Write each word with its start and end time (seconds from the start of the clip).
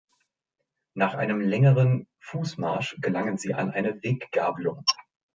Nach 0.95 1.13
einem 1.13 1.41
längeren 1.41 2.07
Fußmarsch 2.21 2.95
gelangen 3.01 3.37
sie 3.37 3.53
an 3.53 3.69
eine 3.69 4.01
Weggabelung. 4.01 4.83